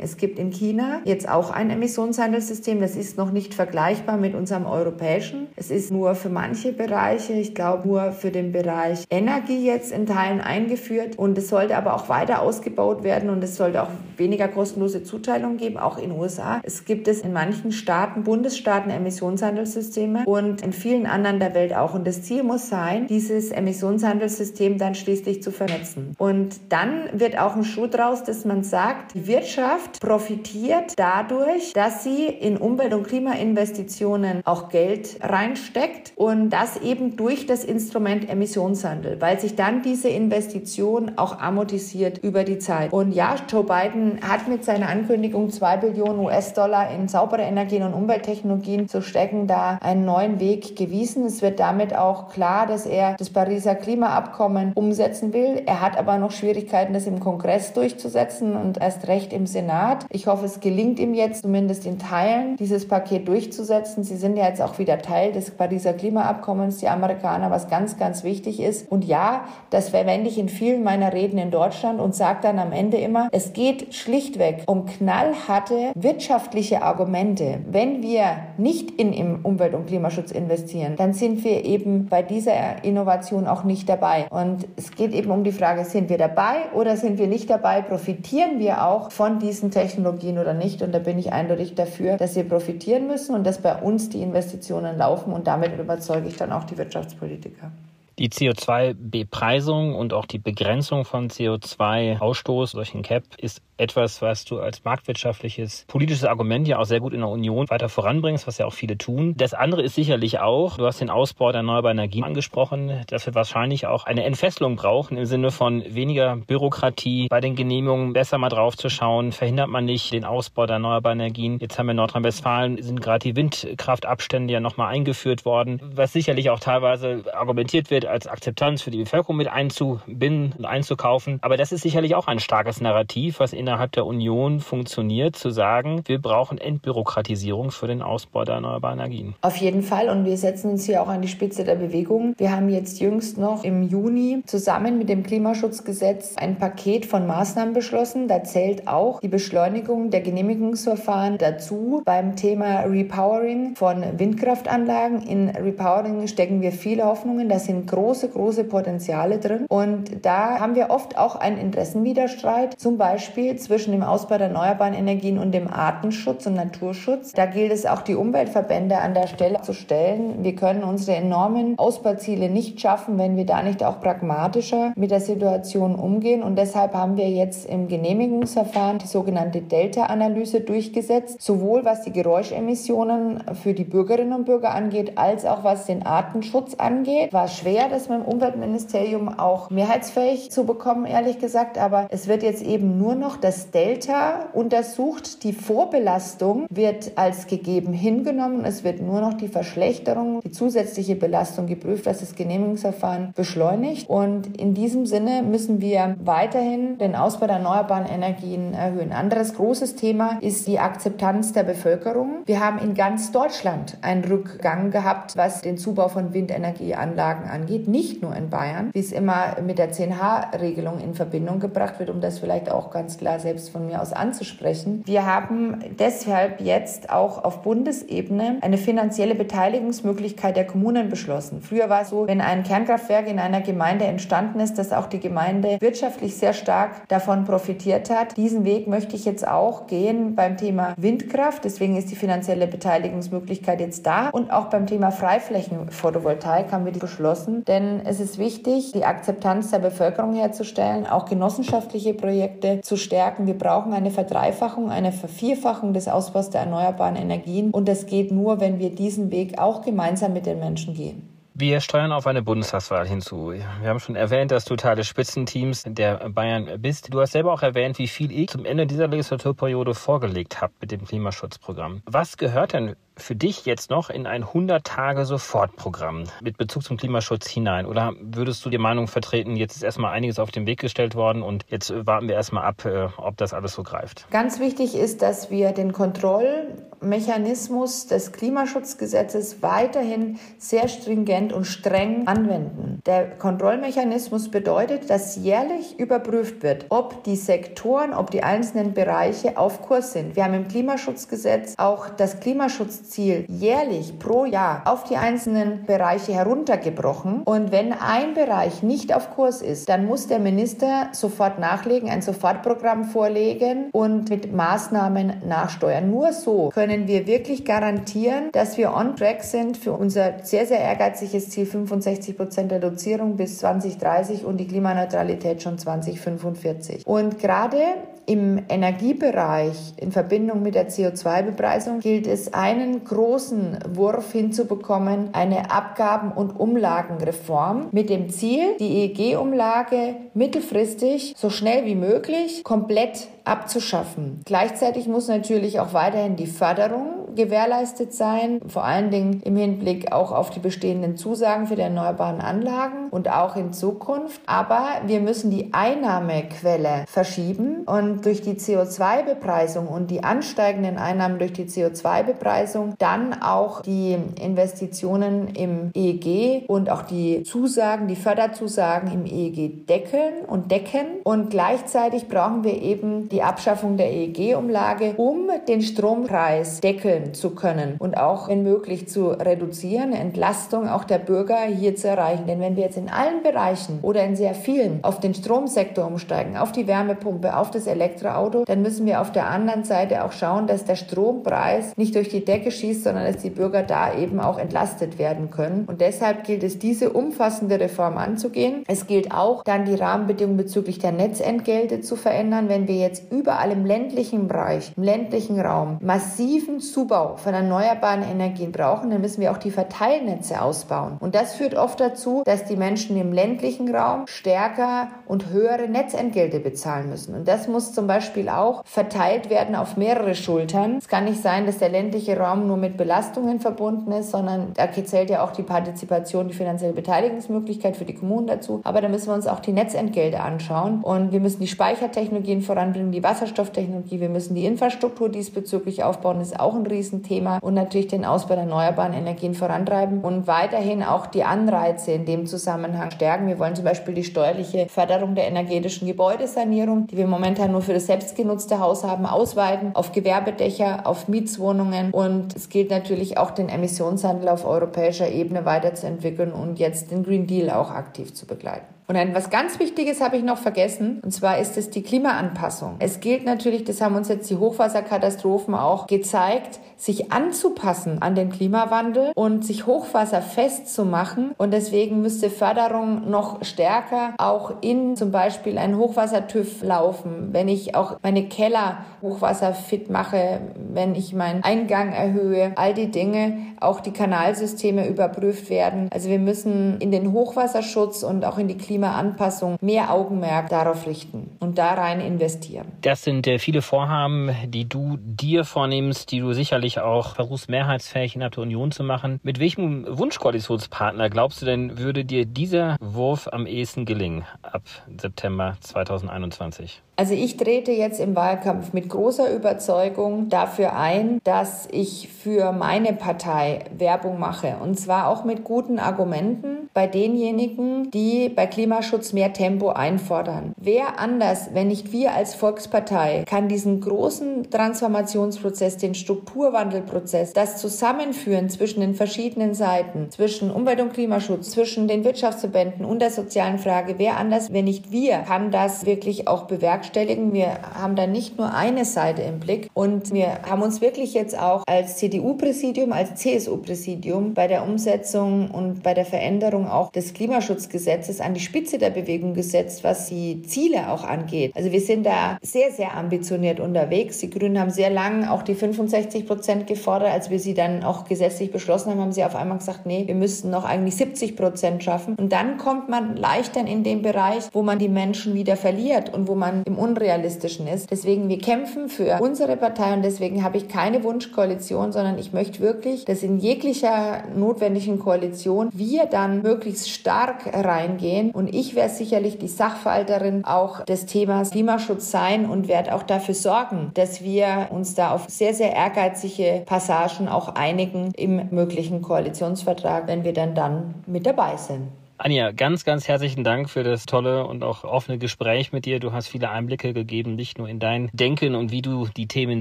[0.03, 4.65] Es gibt in China jetzt auch ein Emissionshandelssystem, das ist noch nicht vergleichbar mit unserem
[4.65, 5.49] europäischen.
[5.57, 10.07] Es ist nur für manche Bereiche, ich glaube nur für den Bereich Energie jetzt in
[10.07, 14.49] Teilen eingeführt und es sollte aber auch weiter ausgebaut werden und es sollte auch weniger
[14.49, 16.61] kostenlose Zuteilungen geben, auch in den USA.
[16.63, 21.95] Es gibt es in manchen Staaten, Bundesstaaten Emissionshandelssysteme und in vielen anderen der Welt auch.
[21.95, 26.15] Und das Ziel muss sein, dieses Emissionshandelssystem dann schließlich zu vernetzen.
[26.19, 32.05] Und dann wird auch ein Schuh draus, dass man sagt, die Wirtschaft profitiert dadurch, dass
[32.05, 39.21] sie in Umwelt- und Klimainvestitionen auch Geld reinsteckt und das eben durch das Instrument Emissionshandel,
[39.21, 42.93] weil sich dann diese Investition auch amortisiert über die Zeit.
[42.93, 47.83] Und ja, Joe Biden hat mit seiner Ankündigung zwei Billionen US US-Dollar in saubere Energien
[47.83, 51.25] und Umwelttechnologien zu stecken, da einen neuen Weg gewiesen.
[51.25, 55.63] Es wird damit auch klar, dass er das Pariser Klimaabkommen umsetzen will.
[55.65, 60.05] Er hat aber noch Schwierigkeiten, das im Kongress durchzusetzen und erst recht im Senat.
[60.11, 64.05] Ich hoffe, es gelingt ihm jetzt zumindest in Teilen, dieses Paket durchzusetzen.
[64.05, 68.25] Sie sind ja jetzt auch wieder Teil des Pariser Klimaabkommens, die Amerikaner, was ganz, ganz
[68.25, 68.93] wichtig ist.
[68.93, 72.73] Und ja, das verwende ich in vielen meiner Reden in Deutschland und sage dann am
[72.73, 78.25] Ende immer, es geht schlichtweg um knallharte Wirtschaft wirtschaftliche Argumente, wenn wir
[78.59, 83.65] nicht in im Umwelt- und Klimaschutz investieren, dann sind wir eben bei dieser Innovation auch
[83.65, 84.27] nicht dabei.
[84.31, 87.83] Und es geht eben um die Frage, sind wir dabei oder sind wir nicht dabei?
[87.83, 90.83] Profitieren wir auch von diesen Technologien oder nicht?
[90.83, 94.23] Und da bin ich eindeutig dafür, dass wir profitieren müssen und dass bei uns die
[94.23, 97.71] Investitionen laufen und damit überzeuge ich dann auch die Wirtschaftspolitiker.
[98.19, 104.61] Die CO2-Bepreisung und auch die Begrenzung von CO2-Ausstoß durch den CAP ist etwas, was du
[104.61, 108.67] als marktwirtschaftliches politisches Argument ja auch sehr gut in der Union weiter voranbringst, was ja
[108.67, 109.35] auch viele tun.
[109.37, 113.35] Das andere ist sicherlich auch, du hast den Ausbau der erneuerbaren Energien angesprochen, dass wir
[113.35, 118.49] wahrscheinlich auch eine Entfesselung brauchen im Sinne von weniger Bürokratie bei den Genehmigungen, besser mal
[118.49, 121.59] drauf zu schauen, verhindert man nicht den Ausbau der erneuerbaren Energien.
[121.59, 126.51] Jetzt haben wir in Nordrhein-Westfalen sind gerade die Windkraftabstände ja nochmal eingeführt worden, was sicherlich
[126.51, 131.39] auch teilweise argumentiert wird, Geld als Akzeptanz für die Bevölkerung mit einzubinden und einzukaufen.
[131.43, 136.03] Aber das ist sicherlich auch ein starkes Narrativ, was innerhalb der Union funktioniert, zu sagen,
[136.07, 139.35] wir brauchen Entbürokratisierung für den Ausbau der erneuerbaren Energien.
[139.41, 140.09] Auf jeden Fall.
[140.09, 142.35] Und wir setzen uns hier auch an die Spitze der Bewegung.
[142.37, 147.75] Wir haben jetzt jüngst noch im Juni zusammen mit dem Klimaschutzgesetz ein Paket von Maßnahmen
[147.75, 148.29] beschlossen.
[148.29, 155.23] Da zählt auch die Beschleunigung der Genehmigungsverfahren dazu beim Thema Repowering von Windkraftanlagen.
[155.23, 157.49] In Repowering stecken wir viele Hoffnungen.
[157.49, 159.67] Da sind große, große Potenziale drin.
[159.69, 164.95] Und da haben wir oft auch einen Interessenwiderstreit, zum Beispiel zwischen dem Ausbau der erneuerbaren
[164.95, 167.33] Energien und dem Artenschutz und Naturschutz.
[167.33, 170.43] Da gilt es auch, die Umweltverbände an der Stelle zu stellen.
[170.43, 175.21] Wir können unsere enormen Ausbauziele nicht schaffen, wenn wir da nicht auch pragmatischer mit der
[175.21, 176.43] Situation umgehen.
[176.43, 183.45] Und deshalb haben wir jetzt im Genehmigungsverfahren die sogenannte Delta-Analyse durchgesetzt, sowohl was die Geräuschemissionen
[183.63, 187.33] für die Bürgerinnen und Bürger angeht, als auch was den Artenschutz angeht.
[187.33, 191.79] War schwer, das mit dem Umweltministerium auch mehrheitsfähig zu bekommen, ehrlich gesagt.
[191.79, 195.43] Aber es wird jetzt eben nur noch das Delta untersucht.
[195.45, 198.65] Die Vorbelastung wird als gegeben hingenommen.
[198.65, 204.09] Es wird nur noch die Verschlechterung, die zusätzliche Belastung geprüft, was das Genehmigungsverfahren beschleunigt.
[204.09, 209.13] Und in diesem Sinne müssen wir weiterhin den Ausbau der erneuerbaren Energien erhöhen.
[209.13, 212.43] Anderes großes Thema ist die Akzeptanz der Bevölkerung.
[212.47, 218.23] Wir haben in ganz Deutschland einen Rückgang gehabt, was den Zubau von Windenergieanlagen angeht, nicht
[218.23, 222.39] nur in Bayern, wie es immer mit der 10H-Regelung in Verbindung gebracht wird, um das
[222.39, 225.03] vielleicht auch ganz klar selbst von mir aus anzusprechen.
[225.07, 231.61] Wir haben deshalb jetzt auch auf Bundesebene eine finanzielle Beteiligungsmöglichkeit der Kommunen beschlossen.
[231.63, 235.21] Früher war es so, wenn ein Kernkraftwerk in einer Gemeinde entstanden ist, dass auch die
[235.21, 238.37] Gemeinde wirtschaftlich sehr stark davon profitiert hat.
[238.37, 241.65] Diesen Weg möchte ich jetzt auch gehen beim Thema Windkraft.
[241.65, 244.29] Deswegen ist die finanzielle Beteiligungsmöglichkeit jetzt da.
[244.31, 247.64] Und auch beim Thema Freiflächenphotovoltaik haben wir beschlossen.
[247.67, 253.47] Denn es ist wichtig, die Akzeptanz der Bevölkerung herzustellen, auch genossenschaftliche Projekte zu stärken.
[253.47, 257.71] Wir brauchen eine Verdreifachung, eine Vervierfachung des Ausbaus der erneuerbaren Energien.
[257.71, 261.35] Und das geht nur, wenn wir diesen Weg auch gemeinsam mit den Menschen gehen.
[261.57, 263.53] Wir steuern auf eine Bundestagswahl hinzu.
[263.53, 267.15] Wir haben schon erwähnt, dass du Teil des Spitzenteams der Bayern bist.
[267.15, 270.91] Du hast selber auch erwähnt, wie viel ich zum Ende dieser Legislaturperiode vorgelegt habe mit
[270.91, 272.03] dem Klimaschutzprogramm.
[272.07, 277.87] Was gehört denn für dich jetzt noch in ein 100-Tage-Sofortprogramm mit Bezug zum Klimaschutz hinein?
[277.87, 281.43] Oder würdest du die Meinung vertreten, jetzt ist erstmal einiges auf den Weg gestellt worden
[281.43, 284.27] und jetzt warten wir erstmal ab, äh, ob das alles so greift?
[284.31, 293.01] Ganz wichtig ist, dass wir den Kontrollmechanismus des Klimaschutzgesetzes weiterhin sehr stringent und streng anwenden.
[293.07, 299.83] Der Kontrollmechanismus bedeutet, dass jährlich überprüft wird, ob die Sektoren, ob die einzelnen Bereiche auf
[299.83, 300.37] Kurs sind.
[300.37, 306.33] Wir haben im Klimaschutzgesetz auch das Klimaschutz Ziel jährlich pro Jahr auf die einzelnen Bereiche
[306.33, 307.43] heruntergebrochen.
[307.45, 312.23] Und wenn ein Bereich nicht auf Kurs ist, dann muss der Minister sofort nachlegen, ein
[312.23, 316.11] Sofortprogramm vorlegen und mit Maßnahmen nachsteuern.
[316.11, 320.81] Nur so können wir wirklich garantieren, dass wir on track sind für unser sehr, sehr
[320.81, 327.07] ehrgeiziges Ziel 65 Prozent Reduzierung bis 2030 und die Klimaneutralität schon 2045.
[327.07, 327.79] Und gerade
[328.27, 336.33] im Energiebereich in Verbindung mit der CO2-Bepreisung gilt es, einen großen Wurf hinzubekommen, eine Abgaben-
[336.33, 344.41] und Umlagenreform mit dem Ziel, die EEG-Umlage mittelfristig so schnell wie möglich komplett abzuschaffen.
[344.45, 350.33] Gleichzeitig muss natürlich auch weiterhin die Förderung gewährleistet sein, vor allen Dingen im Hinblick auch
[350.33, 354.41] auf die bestehenden Zusagen für die erneuerbaren Anlagen und auch in Zukunft.
[354.47, 361.53] Aber wir müssen die Einnahmequelle verschieben und durch die CO2-Bepreisung und die ansteigenden Einnahmen durch
[361.53, 369.27] die CO2-Bepreisung dann auch die Investitionen im EEG und auch die Zusagen, die Förderzusagen im
[369.27, 371.07] EEG deckeln und decken.
[371.25, 377.97] Und gleichzeitig brauchen wir eben die Abschaffung der EEG-Umlage, um den Strompreis deckeln zu können
[377.99, 382.47] und auch, wenn möglich, zu reduzieren, Entlastung auch der Bürger hier zu erreichen.
[382.47, 386.57] Denn wenn wir jetzt in allen Bereichen oder in sehr vielen auf den Stromsektor umsteigen,
[386.57, 390.69] auf die Wärmepumpe, auf das Elektroauto, dann müssen wir auf der anderen Seite auch schauen,
[390.69, 394.59] dass der Strompreis nicht durch die Decke schießt, sondern dass die Bürger da eben auch
[394.59, 395.87] entlastet werden können.
[395.87, 398.85] Und deshalb gilt es, diese umfassende Reform anzugehen.
[398.87, 402.69] Es gilt auch, dann die Rahmenbedingungen bezüglich der Netzentgelte zu verändern.
[402.69, 408.73] Wenn wir jetzt überall im ländlichen Bereich, im ländlichen Raum massiven Zubau von erneuerbaren Energien
[408.73, 411.17] brauchen, dann müssen wir auch die Verteilnetze ausbauen.
[411.21, 416.61] Und das führt oft dazu, dass die Menschen im ländlichen Raum stärker und höhere Netzentgelte
[416.61, 417.35] bezahlen müssen.
[417.35, 420.99] Und das muss zum Beispiel auch verteilt werden auf mehrere Schultern.
[420.99, 424.91] Es kann nicht sein, dass der ländliche Raum nur mit Belastungen verbunden ist, sondern da
[424.93, 428.81] zählt ja auch die Partizipation, die finanzielle Beteiligungsmöglichkeit für die Kommunen dazu.
[428.85, 431.03] Aber da müssen wir uns auch die Netzentgelte anschauen.
[431.03, 434.21] Und wir müssen die Speichertechnologien voranbringen, die Wasserstofftechnologie.
[434.21, 436.41] Wir müssen die Infrastruktur diesbezüglich aufbauen.
[436.41, 437.59] Ist auch ein Riesenthema.
[437.59, 442.47] Und natürlich den Ausbau der erneuerbaren Energien vorantreiben und weiterhin auch die Anreize in dem
[442.47, 443.47] Zusammenhang stärken.
[443.47, 447.95] Wir wollen zum Beispiel die steuerliche Förderung der energetischen Gebäudesanierung, die wir momentan nur für
[447.95, 452.11] das selbstgenutzte Haus haben, ausweiten auf Gewerbedächer, auf Mietswohnungen.
[452.11, 457.47] Und es gilt natürlich auch den Emissionshandel auf europäischer Ebene weiterzuentwickeln und jetzt den Green
[457.47, 458.94] Deal auch aktiv zu begleiten.
[459.07, 462.97] Und etwas ganz Wichtiges habe ich noch vergessen, und zwar ist es die Klimaanpassung.
[463.01, 468.51] Es gilt natürlich, das haben uns jetzt die Hochwasserkatastrophen auch gezeigt, sich anzupassen an den
[468.51, 471.53] Klimawandel und sich Hochwasser festzumachen.
[471.59, 477.95] Und deswegen müsste Förderung noch stärker auch in zum Beispiel einen Hochwassertüv laufen, wenn ich
[477.95, 480.61] auch meine Keller hochwasserfit mache,
[480.93, 486.09] wenn ich meinen Eingang erhöhe, all die Dinge, auch die Kanalsysteme überprüft werden.
[486.13, 491.57] Also wir müssen in den Hochwasserschutz und auch in die Klimaanpassung mehr Augenmerk darauf richten
[491.61, 492.87] und da rein investieren.
[493.03, 497.69] Das sind äh, viele Vorhaben, die du dir vornimmst, die du sicherlich sicherlich auch versuchst,
[497.69, 499.41] mehrheitsfähig innerhalb der Union zu machen.
[499.43, 504.83] Mit welchem Wunschkoalitionspartner glaubst du denn, würde dir dieser Wurf am ehesten gelingen ab
[505.21, 507.01] September 2021?
[507.17, 513.13] Also ich trete jetzt im Wahlkampf mit großer Überzeugung dafür ein, dass ich für meine
[513.13, 514.77] Partei Werbung mache.
[514.83, 520.73] Und zwar auch mit guten Argumenten bei denjenigen, die bei Klimaschutz mehr Tempo einfordern.
[520.77, 528.71] Wer anders, wenn nicht wir als Volkspartei, kann diesen großen Transformationsprozess, den Strukturwandelprozess, das Zusammenführen
[528.71, 534.15] zwischen den verschiedenen Seiten, zwischen Umwelt- und Klimaschutz, zwischen den Wirtschaftsverbänden und der sozialen Frage,
[534.19, 537.53] wer anders, wenn nicht wir, kann das wirklich auch bewerkstelligen.
[537.53, 541.59] Wir haben da nicht nur eine Seite im Blick und wir haben uns wirklich jetzt
[541.59, 548.41] auch als CDU-Präsidium, als CSU-Präsidium bei der Umsetzung und bei der Veränderung auch des Klimaschutzgesetzes
[548.41, 551.73] an die Spitze der Bewegung gesetzt, was die Ziele auch angeht.
[551.75, 554.39] Also wir sind da sehr, sehr ambitioniert unterwegs.
[554.39, 557.33] Die Grünen haben sehr lange auch die 65 Prozent gefordert.
[557.33, 560.35] Als wir sie dann auch gesetzlich beschlossen haben, haben sie auf einmal gesagt, nee, wir
[560.35, 562.37] müssten noch eigentlich 70 Prozent schaffen.
[562.37, 566.49] Und dann kommt man leichter in den Bereich, wo man die Menschen wieder verliert und
[566.49, 568.11] wo man im Unrealistischen ist.
[568.11, 572.81] Deswegen, wir kämpfen für unsere Partei und deswegen habe ich keine Wunschkoalition, sondern ich möchte
[572.81, 579.59] wirklich, dass in jeglicher notwendigen Koalition wir dann möglichst stark reingehen und ich werde sicherlich
[579.59, 585.15] die Sachverhalterin auch des Themas Klimaschutz sein und werde auch dafür sorgen, dass wir uns
[585.15, 591.15] da auf sehr, sehr ehrgeizige Passagen auch einigen im möglichen Koalitionsvertrag, wenn wir dann dann
[591.27, 592.09] mit dabei sind.
[592.45, 596.21] Anja, ganz, ganz herzlichen Dank für das tolle und auch offene Gespräch mit dir.
[596.21, 599.81] Du hast viele Einblicke gegeben, nicht nur in dein Denken und wie du die Themen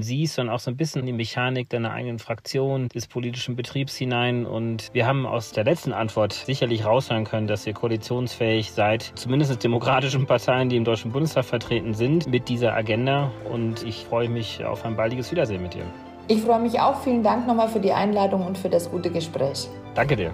[0.00, 3.96] siehst, sondern auch so ein bisschen in die Mechanik deiner eigenen Fraktion, des politischen Betriebs
[3.96, 4.46] hinein.
[4.46, 9.62] Und wir haben aus der letzten Antwort sicherlich raushören können, dass ihr koalitionsfähig seid, zumindest
[9.62, 13.30] demokratischen Parteien, die im Deutschen Bundestag vertreten sind, mit dieser Agenda.
[13.52, 15.84] Und ich freue mich auf ein baldiges Wiedersehen mit dir.
[16.28, 17.02] Ich freue mich auch.
[17.02, 19.68] Vielen Dank nochmal für die Einladung und für das gute Gespräch.
[19.94, 20.32] Danke dir.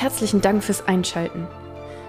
[0.00, 1.46] Herzlichen Dank fürs Einschalten.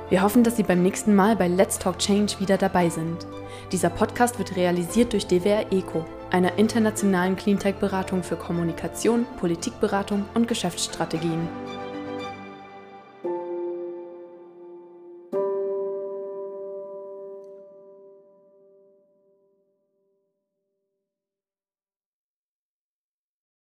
[0.10, 3.28] Wir hoffen, dass Sie beim nächsten Mal bei Let's Talk Change wieder dabei sind.
[3.74, 11.50] Dieser Podcast wird realisiert durch DWR ECO, einer internationalen Cleantech-Beratung für Kommunikation, Politikberatung und Geschäftsstrategien.